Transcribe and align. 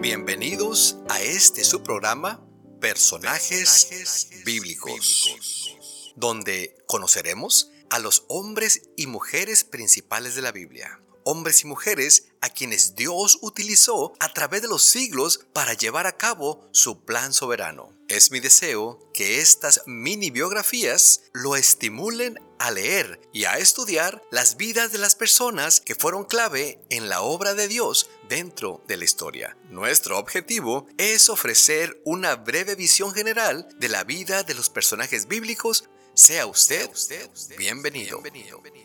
Bienvenidos 0.00 0.96
a 1.08 1.20
este 1.20 1.64
su 1.64 1.82
programa 1.82 2.40
Personajes, 2.80 4.30
bíblicos, 4.44 6.14
donde 6.14 6.76
conoceremos 6.86 7.72
a 7.90 7.98
los 7.98 8.24
hombres 8.28 8.90
y 8.96 9.08
mujeres 9.08 9.64
principales 9.64 10.36
de 10.36 10.42
la 10.42 10.52
Biblia. 10.52 11.00
Hombres 11.30 11.62
y 11.62 11.66
mujeres 11.66 12.28
a 12.40 12.48
quienes 12.48 12.94
Dios 12.94 13.38
utilizó 13.42 14.14
a 14.18 14.32
través 14.32 14.62
de 14.62 14.68
los 14.68 14.82
siglos 14.82 15.40
para 15.52 15.74
llevar 15.74 16.06
a 16.06 16.16
cabo 16.16 16.66
su 16.72 17.04
plan 17.04 17.34
soberano. 17.34 17.92
Es 18.08 18.30
mi 18.30 18.40
deseo 18.40 18.98
que 19.12 19.38
estas 19.42 19.82
mini 19.84 20.30
biografías 20.30 21.24
lo 21.34 21.54
estimulen 21.54 22.40
a 22.58 22.70
leer 22.70 23.20
y 23.34 23.44
a 23.44 23.58
estudiar 23.58 24.22
las 24.30 24.56
vidas 24.56 24.90
de 24.90 24.96
las 24.96 25.16
personas 25.16 25.82
que 25.82 25.94
fueron 25.94 26.24
clave 26.24 26.80
en 26.88 27.10
la 27.10 27.20
obra 27.20 27.52
de 27.52 27.68
Dios 27.68 28.08
dentro 28.30 28.82
de 28.88 28.96
la 28.96 29.04
historia. 29.04 29.58
Nuestro 29.68 30.18
objetivo 30.18 30.86
es 30.96 31.28
ofrecer 31.28 32.00
una 32.06 32.36
breve 32.36 32.74
visión 32.74 33.12
general 33.12 33.68
de 33.76 33.90
la 33.90 34.02
vida 34.02 34.44
de 34.44 34.54
los 34.54 34.70
personajes 34.70 35.28
bíblicos 35.28 35.90
sea 36.18 36.46
usted, 36.46 36.90
bienvenido. 37.56 38.20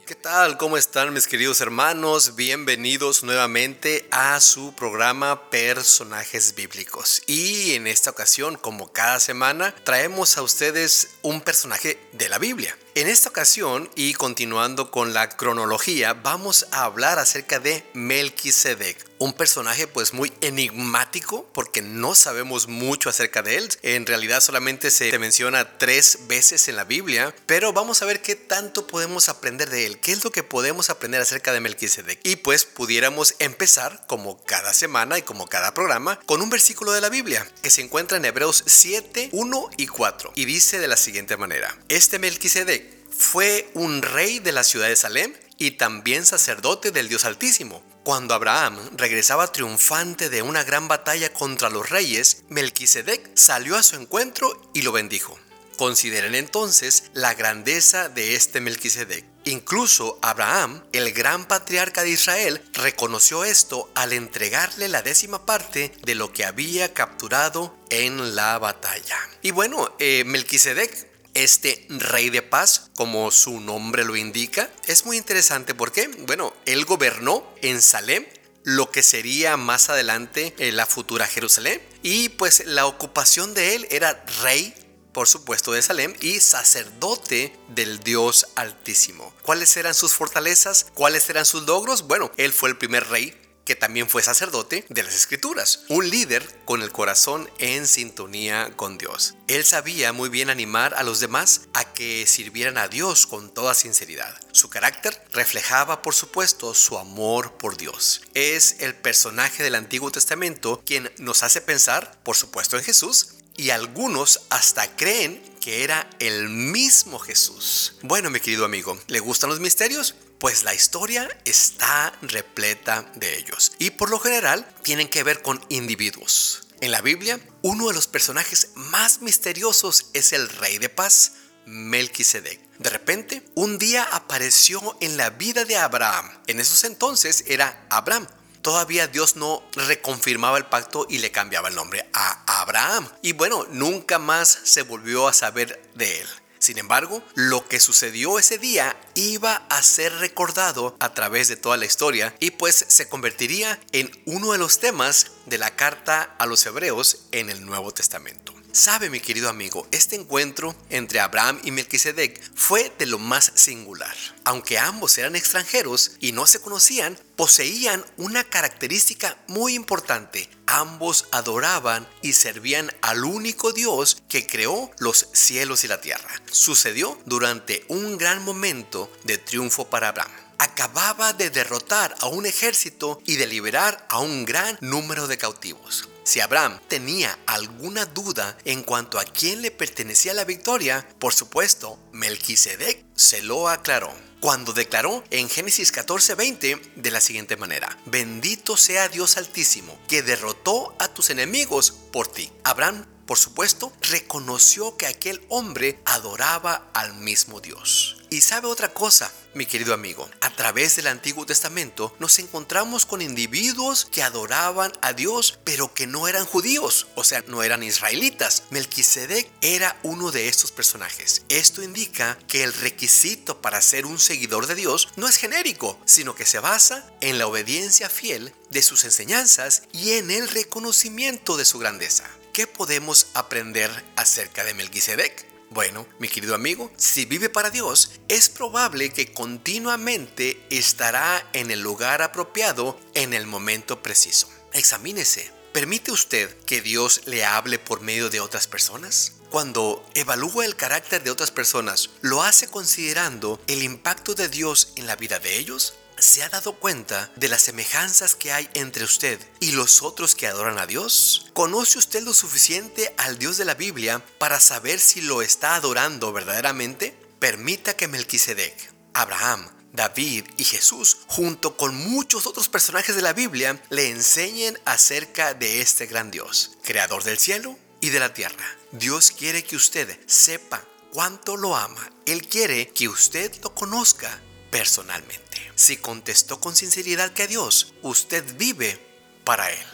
¿Qué 0.05 0.13
tal? 0.13 0.55
¿Cómo 0.59 0.77
están 0.77 1.11
mis 1.13 1.25
queridos 1.25 1.61
hermanos? 1.61 2.35
Bienvenidos 2.35 3.23
nuevamente 3.23 4.07
a 4.11 4.39
su 4.39 4.73
programa 4.75 5.49
Personajes 5.49 6.53
Bíblicos. 6.53 7.23
Y 7.25 7.73
en 7.73 7.88
esta 7.88 8.11
ocasión, 8.11 8.55
como 8.55 8.93
cada 8.93 9.19
semana, 9.19 9.73
traemos 9.83 10.38
a 10.38 10.43
ustedes 10.43 11.15
un 11.23 11.41
personaje 11.41 11.99
de 12.11 12.29
la 12.29 12.38
Biblia. 12.38 12.77
En 12.95 13.07
esta 13.07 13.29
ocasión, 13.29 13.89
y 13.95 14.13
continuando 14.13 14.91
con 14.91 15.15
la 15.15 15.27
cronología, 15.29 16.13
vamos 16.13 16.67
a 16.70 16.83
hablar 16.83 17.17
acerca 17.17 17.59
de 17.59 17.83
Melquisedec, 17.95 19.03
un 19.17 19.33
personaje 19.33 19.88
pues 19.88 20.13
muy 20.13 20.31
enigmático 20.41 21.49
porque 21.53 21.81
no 21.81 22.14
sabemos 22.14 22.67
mucho 22.67 23.09
acerca 23.09 23.41
de 23.41 23.55
él. 23.55 23.69
En 23.81 24.05
realidad 24.05 24.41
solamente 24.41 24.91
se 24.91 25.17
menciona 25.17 25.80
tres 25.80 26.27
veces 26.27 26.67
en 26.67 26.75
la 26.75 26.83
Biblia, 26.83 27.33
pero 27.47 27.73
vamos 27.73 28.02
a 28.02 28.05
ver 28.05 28.21
qué 28.21 28.36
tanto 28.36 28.86
podemos 28.86 29.27
aprender 29.27 29.71
de 29.71 29.88
él, 29.88 29.99
qué 29.99 30.11
es 30.11 30.23
lo 30.23 30.31
que 30.31 30.44
podemos 30.44 30.91
aprender 30.91 31.19
acerca 31.19 31.52
de 31.52 31.61
Melquisedec. 31.61 32.19
Y 32.23 32.36
pues 32.36 32.66
pudiéramos 32.66 33.33
empezar, 33.39 34.03
como 34.08 34.44
cada 34.44 34.71
semana 34.71 35.17
y 35.17 35.23
como 35.23 35.47
cada 35.47 35.73
programa, 35.73 36.19
con 36.27 36.41
un 36.41 36.52
versículo 36.52 36.91
de 36.91 37.02
la 37.02 37.09
Biblia 37.09 37.47
que 37.64 37.71
se 37.71 37.81
encuentra 37.81 38.17
en 38.17 38.25
Hebreos 38.25 38.64
7, 38.67 39.30
1 39.31 39.69
y 39.77 39.88
4 39.88 40.33
y 40.36 40.45
dice 40.45 40.80
de 40.80 40.88
la 40.88 40.97
siguiente 40.97 41.38
manera: 41.38 41.75
Este 41.88 42.19
Melquisedec 42.19 42.83
fue 43.17 43.69
un 43.73 44.02
rey 44.02 44.39
de 44.39 44.52
la 44.52 44.64
ciudad 44.64 44.88
de 44.88 44.95
Salem 44.95 45.33
y 45.58 45.72
también 45.72 46.25
sacerdote 46.25 46.92
del 46.92 47.09
Dios 47.09 47.25
Altísimo. 47.25 47.83
Cuando 48.03 48.33
Abraham 48.33 48.78
regresaba 48.97 49.52
triunfante 49.52 50.30
de 50.30 50.42
una 50.42 50.64
gran 50.64 50.88
batalla 50.88 51.31
contra 51.31 51.70
los 51.70 51.89
reyes, 51.89 52.44
Melquisedec 52.50 53.31
salió 53.36 53.78
a 53.78 53.83
su 53.83 53.95
encuentro 53.95 54.61
y 54.73 54.81
lo 54.81 54.92
bendijo. 54.92 55.39
Consideren 55.78 56.36
entonces 56.36 57.05
la 57.14 57.33
grandeza 57.33 58.09
de 58.09 58.36
este 58.36 58.59
Melquisedec. 58.59 59.25
Incluso 59.45 60.20
Abraham, 60.22 60.83
el 60.92 61.11
gran 61.11 61.45
patriarca 61.45 62.03
de 62.03 62.11
Israel, 62.11 62.61
reconoció 62.73 63.44
esto 63.44 63.89
al 63.95 64.14
entregarle 64.14 64.88
la 64.88 65.02
décima 65.02 65.45
parte 65.45 65.92
de 66.03 66.16
lo 66.16 66.31
que 66.31 66.45
había 66.45 66.94
capturado 66.94 67.75
en 67.89 68.36
la 68.36 68.59
batalla. 68.59 69.17
Y 69.42 69.52
bueno, 69.52 69.95
eh, 70.00 70.23
Melquisedec 70.25 71.12
este 71.34 71.86
rey 71.89 72.30
de 72.30 72.42
paz, 72.42 72.92
como 72.95 73.31
su 73.31 73.59
nombre 73.59 74.03
lo 74.03 74.16
indica, 74.16 74.70
es 74.88 75.06
muy 75.06 75.17
interesante 75.17 75.73
porque, 75.76 76.08
bueno, 76.26 76.53
él 76.66 76.86
gobernó 76.86 77.45
en 77.62 77.81
Salem, 77.81 78.26
lo 78.64 78.92
que 78.92 79.03
sería 79.03 79.58
más 79.58 79.89
adelante 79.89 80.56
eh, 80.58 80.72
la 80.72 80.86
futura 80.86 81.28
Jerusalén, 81.28 81.81
y 82.02 82.30
pues 82.30 82.66
la 82.66 82.86
ocupación 82.86 83.54
de 83.54 83.76
él 83.76 83.88
era 83.89 84.23
rey 84.42 84.73
por 85.14 85.27
supuesto 85.27 85.72
de 85.72 85.82
Salem 85.82 86.14
y 86.20 86.39
sacerdote 86.39 87.55
del 87.70 87.99
Dios 87.99 88.48
Altísimo. 88.55 89.32
¿Cuáles 89.43 89.77
eran 89.77 89.93
sus 89.93 90.14
fortalezas? 90.14 90.88
¿Cuáles 90.95 91.30
eran 91.30 91.45
sus 91.45 91.64
logros? 91.64 92.08
Bueno, 92.08 92.32
él 92.38 92.52
fue 92.52 92.70
el 92.70 92.77
primer 92.77 93.08
rey 93.08 93.39
que 93.65 93.75
también 93.75 94.09
fue 94.09 94.23
sacerdote 94.23 94.85
de 94.89 95.03
las 95.03 95.15
escrituras, 95.15 95.85
un 95.89 96.09
líder 96.09 96.47
con 96.65 96.81
el 96.81 96.91
corazón 96.91 97.49
en 97.59 97.87
sintonía 97.87 98.73
con 98.75 98.97
Dios. 98.97 99.35
Él 99.47 99.65
sabía 99.65 100.13
muy 100.13 100.29
bien 100.29 100.49
animar 100.49 100.93
a 100.95 101.03
los 101.03 101.19
demás 101.19 101.61
a 101.73 101.93
que 101.93 102.25
sirvieran 102.27 102.77
a 102.77 102.87
Dios 102.87 103.27
con 103.27 103.53
toda 103.53 103.73
sinceridad. 103.73 104.39
Su 104.51 104.69
carácter 104.69 105.21
reflejaba, 105.31 106.01
por 106.01 106.13
supuesto, 106.13 106.73
su 106.73 106.97
amor 106.97 107.57
por 107.57 107.77
Dios. 107.77 108.21
Es 108.33 108.77
el 108.79 108.95
personaje 108.95 109.63
del 109.63 109.75
Antiguo 109.75 110.11
Testamento 110.11 110.81
quien 110.85 111.11
nos 111.17 111.43
hace 111.43 111.61
pensar, 111.61 112.19
por 112.23 112.35
supuesto, 112.35 112.77
en 112.77 112.83
Jesús, 112.83 113.35
y 113.55 113.69
algunos 113.69 114.41
hasta 114.49 114.95
creen 114.95 115.41
que 115.61 115.83
era 115.83 116.09
el 116.19 116.49
mismo 116.49 117.19
Jesús. 117.19 117.95
Bueno, 118.01 118.30
mi 118.30 118.39
querido 118.39 118.65
amigo, 118.65 118.97
¿le 119.07 119.19
gustan 119.19 119.49
los 119.49 119.59
misterios? 119.59 120.15
Pues 120.43 120.65
la 120.65 120.73
historia 120.73 121.30
está 121.45 122.11
repleta 122.21 123.09
de 123.15 123.37
ellos 123.37 123.71
y 123.80 123.92
por 123.92 124.09
lo 124.09 124.20
general 124.20 124.67
tienen 124.81 125.08
que 125.08 125.23
ver 125.23 125.42
con 125.42 125.65
individuos. 125.70 126.67
En 126.81 126.92
la 126.92 126.99
Biblia, 126.99 127.39
uno 127.61 127.87
de 127.87 127.93
los 127.93 128.07
personajes 128.07 128.71
más 128.75 129.21
misteriosos 129.21 130.07
es 130.12 130.33
el 130.33 130.50
rey 130.50 130.80
de 130.80 130.89
paz, 130.89 131.36
Melquisedec. 131.65 132.59
De 132.77 132.89
repente, 132.89 133.45
un 133.56 133.77
día 133.77 134.04
apareció 134.04 134.98
en 135.00 135.15
la 135.15 135.30
vida 135.30 135.63
de 135.63 135.77
Abraham. 135.77 136.30
En 136.48 136.60
esos 136.60 136.83
entonces 136.83 137.45
era 137.48 137.88
Abraham. 137.89 138.27
Todavía 138.62 139.07
Dios 139.07 139.38
no 139.38 139.63
reconfirmaba 139.77 140.57
el 140.57 140.65
pacto 140.65 141.07
y 141.10 141.19
le 141.19 141.31
cambiaba 141.31 141.69
el 141.69 141.75
nombre 141.75 142.10
a 142.12 142.60
Abraham. 142.60 143.07
Y 143.21 143.31
bueno, 143.31 143.65
nunca 143.69 144.19
más 144.19 144.60
se 144.65 144.81
volvió 144.81 145.30
a 145.30 145.33
saber 145.33 145.89
de 145.95 146.19
él. 146.19 146.27
Sin 146.63 146.77
embargo, 146.77 147.21
lo 147.35 147.68
que 147.68 147.81
sucedió 147.81 148.39
ese 148.39 148.57
día 148.57 148.95
iba 149.15 149.65
a 149.68 149.83
ser 149.83 150.13
recordado 150.19 150.95
a 151.01 151.13
través 151.13 151.50
de 151.50 151.57
toda 151.57 151.75
la 151.75 151.83
historia 151.83 152.33
y 152.39 152.51
pues 152.51 152.85
se 152.88 153.09
convertiría 153.09 153.81
en 153.91 154.09
uno 154.24 154.53
de 154.53 154.59
los 154.59 154.79
temas 154.79 155.31
de 155.45 155.57
la 155.57 155.75
carta 155.75 156.21
a 156.39 156.45
los 156.45 156.65
hebreos 156.65 157.25
en 157.33 157.50
el 157.50 157.65
Nuevo 157.65 157.91
Testamento. 157.91 158.53
Sabe, 158.75 159.12
mi 159.12 159.19
querido 159.19 159.50
amigo, 159.50 159.88
este 159.92 160.16
encuentro 160.16 160.75
entre 160.89 161.19
Abraham 161.19 161.62
y 161.63 161.69
Melquisedec 161.69 162.42
fue 162.56 162.92
de 162.98 163.06
lo 163.06 163.19
más 163.19 163.51
singular. 163.54 164.16
Aunque 164.45 164.80
ambos 164.80 165.16
eran 165.19 165.36
extranjeros 165.36 166.13
y 166.19 166.31
no 166.31 166.48
se 166.48 166.60
conocían, 166.60 167.16
poseían 167.36 168.04
una 168.18 168.44
característica 168.44 169.38
muy 169.48 169.75
importante. 169.75 170.50
Ambos 170.66 171.28
adoraban 171.31 172.10
y 172.24 172.34
servían 172.34 172.92
al 173.04 173.24
único 173.25 173.74
Dios 173.74 174.24
que 174.28 174.48
creó 174.48 174.90
los 174.98 175.28
cielos 175.34 175.84
y 175.84 175.88
la 175.88 176.01
tierra. 176.01 176.31
Sucedió 176.50 177.22
durante 177.28 177.86
un 177.90 178.18
gran 178.18 178.44
momento 178.44 179.16
de 179.24 179.38
triunfo 179.38 179.88
para 179.88 180.07
Abraham 180.07 180.31
acababa 180.63 181.33
de 181.33 181.50
derrotar 181.50 182.15
a 182.21 182.27
un 182.27 182.45
ejército 182.45 183.21
y 183.25 183.35
de 183.35 183.47
liberar 183.47 184.06
a 184.09 184.19
un 184.19 184.45
gran 184.45 184.77
número 184.81 185.27
de 185.27 185.38
cautivos. 185.38 186.09
Si 186.24 186.39
Abraham 186.39 186.79
tenía 186.88 187.38
alguna 187.45 188.06
duda 188.06 188.57
en 188.63 188.81
cuanto 188.83 189.19
a 189.19 189.25
quién 189.25 189.62
le 189.62 189.71
pertenecía 189.71 190.33
la 190.33 190.45
victoria, 190.45 191.06
por 191.19 191.33
supuesto, 191.33 192.00
Melquisedec 192.13 193.03
se 193.15 193.41
lo 193.41 193.68
aclaró 193.68 194.13
cuando 194.39 194.74
declaró 194.74 195.24
en 195.29 195.50
Génesis 195.50 195.94
14:20 195.94 196.94
de 196.95 197.12
la 197.12 197.21
siguiente 197.21 197.56
manera, 197.56 197.97
bendito 198.06 198.75
sea 198.75 199.07
Dios 199.07 199.38
altísimo, 199.38 199.97
que 200.07 200.21
derrotó 200.21 200.95
a 201.00 201.07
tus 201.07 201.30
enemigos 201.30 201.94
por 202.12 202.27
ti. 202.27 202.51
Abraham 202.65 203.06
por 203.25 203.38
supuesto, 203.38 203.94
reconoció 204.01 204.97
que 204.97 205.07
aquel 205.07 205.41
hombre 205.50 206.00
adoraba 206.06 206.89
al 206.94 207.13
mismo 207.13 207.62
Dios. 207.62 208.18
Y 208.33 208.42
sabe 208.42 208.68
otra 208.68 208.92
cosa, 208.92 209.31
mi 209.54 209.68
querido 209.68 209.94
amigo, 209.94 210.28
a 210.42 210.50
través 210.50 210.96
del 210.96 211.06
Antiguo 211.06 211.46
Testamento 211.46 212.16
nos 212.18 212.40
encontramos 212.40 213.06
con 213.06 213.22
individuos 213.22 214.07
que 214.12 214.24
adoraban 214.24 214.92
a 215.04 215.13
Dios, 215.13 215.60
pero 215.63 215.94
que 215.94 216.07
no 216.07 216.28
eran 216.28 216.48
judíos, 216.48 217.06
o 217.13 217.24
sea, 217.24 217.44
no 217.46 217.62
eran 217.62 217.84
israelitas. 217.84 218.63
Melquisedec 218.72 219.48
era 219.62 220.00
uno 220.02 220.31
de 220.31 220.48
estos 220.48 220.72
personajes. 220.72 221.44
Esto 221.48 221.84
indica 221.84 222.40
que 222.48 222.63
el 222.63 222.74
requisito 222.74 223.62
para 223.62 223.80
ser 223.84 224.07
un 224.07 224.18
seguidor 224.18 224.66
de 224.66 224.74
Dios 224.74 225.10
no 225.16 225.28
es 225.28 225.38
genérico, 225.38 226.00
sino 226.06 226.34
que 226.34 226.48
se 226.48 226.57
basa 226.57 227.07
en 227.22 227.38
la 227.38 227.46
obediencia 227.46 228.10
fiel 228.10 228.52
de 228.72 228.81
sus 228.81 229.04
enseñanzas 229.04 229.84
y 229.92 230.13
en 230.13 230.31
el 230.31 230.50
reconocimiento 230.50 231.56
de 231.56 231.66
su 231.66 231.78
grandeza. 231.78 232.28
¿Qué 232.52 232.66
podemos 232.66 233.28
aprender 233.36 233.92
acerca 234.16 234.63
de 234.63 234.74
Melquisedec? 234.74 235.53
Bueno, 235.74 236.06
mi 236.20 236.28
querido 236.28 236.54
amigo, 236.54 236.92
si 236.98 237.25
vive 237.25 237.50
para 237.50 237.72
Dios, 237.72 238.12
es 238.28 238.48
probable 238.48 239.12
que 239.12 239.34
continuamente 239.34 240.64
estará 240.70 241.50
en 241.54 241.72
el 241.72 241.80
lugar 241.80 242.22
apropiado 242.22 243.00
en 243.16 243.34
el 243.34 243.48
momento 243.48 244.04
preciso. 244.04 244.48
Examínese. 244.74 245.52
¿Permite 245.74 246.12
usted 246.12 246.56
que 246.66 246.81
Dios 246.81 247.22
le 247.25 247.44
hable 247.44 247.80
por 247.80 248.02
medio 248.02 248.30
de 248.30 248.40
otras 248.40 248.68
personas? 248.68 249.34
Cuando 249.50 250.08
evalúa 250.14 250.64
el 250.64 250.75
carácter 250.75 251.24
de 251.24 251.31
otras 251.31 251.50
personas, 251.50 252.12
¿lo 252.22 252.44
hace 252.44 252.68
considerando 252.68 253.60
el 253.66 253.81
impacto 253.81 254.36
de 254.36 254.50
Dios 254.50 254.94
en 254.96 255.08
la 255.08 255.16
vida 255.16 255.40
de 255.40 255.58
ellos? 255.58 255.96
¿Se 256.24 256.42
ha 256.42 256.48
dado 256.48 256.80
cuenta 256.80 257.30
de 257.36 257.50
las 257.50 257.64
semejanzas 257.64 258.34
que 258.34 258.54
hay 258.54 258.70
entre 258.75 259.04
usted 259.04 259.46
y 259.60 259.74
los 259.74 260.02
otros 260.02 260.36
que 260.36 260.48
adoran 260.48 260.80
a 260.80 260.86
Dios? 260.86 261.48
¿Conoce 261.52 262.00
usted 262.00 262.24
lo 262.24 262.34
suficiente 262.34 263.14
al 263.18 263.38
Dios 263.38 263.58
de 263.58 263.66
la 263.66 263.74
Biblia 263.74 264.24
para 264.38 264.62
saber 264.62 265.02
si 265.02 265.20
lo 265.20 265.42
está 265.42 265.75
adorando 265.75 266.31
verdaderamente? 266.31 267.14
Permita 267.40 267.98
que 267.98 268.08
Melquisedec, 268.08 268.94
Abraham, 269.14 269.70
David 269.92 270.46
y 270.56 270.64
Jesús, 270.64 271.18
junto 271.28 271.75
con 271.75 271.94
muchos 271.94 272.48
otros 272.48 272.69
personajes 272.69 273.18
de 273.18 273.22
la 273.22 273.34
Biblia, 273.34 273.84
le 273.90 274.08
enseñen 274.08 274.80
acerca 274.86 275.54
de 275.54 275.81
este 275.81 276.06
gran 276.06 276.31
Dios, 276.31 276.72
creador 276.84 277.26
del 277.26 277.38
cielo 277.38 277.78
y 278.00 278.12
de 278.12 278.22
la 278.22 278.34
tierra. 278.34 278.66
Dios 278.94 279.31
quiere 279.31 279.66
que 279.66 279.76
usted 279.76 280.18
sepa 280.26 280.86
cuánto 281.12 281.58
lo 281.58 281.76
ama. 281.76 282.10
Él 282.26 282.48
quiere 282.48 282.88
que 282.92 283.10
usted 283.10 283.54
lo 283.62 283.76
conozca 283.76 284.42
personalmente. 284.74 285.72
Si 285.75 285.98
contestó 285.98 286.60
con 286.60 286.75
sinceridad 286.75 287.31
que 287.31 287.48
Dios, 287.48 287.94
usted 288.02 288.44
vive 288.58 289.00
para 289.44 289.70
Él. 289.70 289.86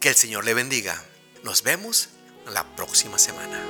Que 0.00 0.08
el 0.08 0.14
Señor 0.14 0.46
le 0.46 0.54
bendiga. 0.54 1.04
Nos 1.44 1.62
vemos 1.62 2.08
la 2.46 2.64
próxima 2.76 3.18
semana. 3.18 3.62